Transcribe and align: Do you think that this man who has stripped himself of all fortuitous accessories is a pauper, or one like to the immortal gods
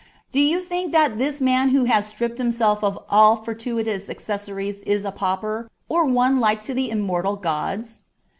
Do 0.31 0.39
you 0.39 0.61
think 0.61 0.93
that 0.93 1.19
this 1.19 1.39
man 1.39 1.69
who 1.69 1.83
has 1.83 2.07
stripped 2.07 2.39
himself 2.39 2.83
of 2.83 2.97
all 3.07 3.35
fortuitous 3.35 4.09
accessories 4.09 4.81
is 4.81 5.05
a 5.05 5.11
pauper, 5.11 5.69
or 5.87 6.05
one 6.05 6.39
like 6.39 6.63
to 6.63 6.73
the 6.73 6.89
immortal 6.89 7.35
gods 7.35 7.99